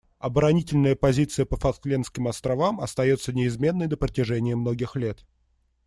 [0.17, 5.27] Оборонительная позиция по Фолклендским островам остается неизменной на протяжении многих лет.